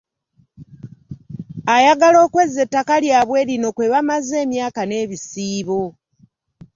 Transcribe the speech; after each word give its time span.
Ayagala 1.75 2.17
okwezza 2.25 2.59
ettaka 2.65 2.95
lyabwe 3.03 3.39
lino 3.49 3.69
kwe 3.75 3.91
bamaze 3.93 4.35
emyaka 4.45 4.81
n’ebisiibo. 4.85 5.81